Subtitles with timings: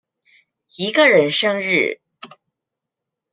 [0.77, 2.01] 一個人生日